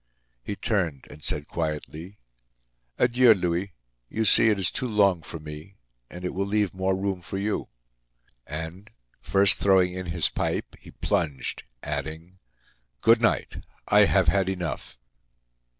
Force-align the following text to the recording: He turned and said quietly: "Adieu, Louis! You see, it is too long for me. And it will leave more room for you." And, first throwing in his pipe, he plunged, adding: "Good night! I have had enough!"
He 0.43 0.55
turned 0.55 1.05
and 1.11 1.23
said 1.23 1.47
quietly: 1.47 2.17
"Adieu, 2.97 3.35
Louis! 3.35 3.73
You 4.09 4.25
see, 4.25 4.49
it 4.49 4.57
is 4.57 4.71
too 4.71 4.87
long 4.87 5.21
for 5.21 5.37
me. 5.39 5.75
And 6.09 6.25
it 6.25 6.33
will 6.33 6.47
leave 6.47 6.73
more 6.73 6.95
room 6.95 7.21
for 7.21 7.37
you." 7.37 7.69
And, 8.47 8.89
first 9.21 9.59
throwing 9.59 9.93
in 9.93 10.07
his 10.07 10.27
pipe, 10.27 10.75
he 10.79 10.89
plunged, 10.89 11.61
adding: 11.83 12.39
"Good 13.01 13.21
night! 13.21 13.63
I 13.87 14.05
have 14.05 14.27
had 14.27 14.49
enough!" 14.49 14.97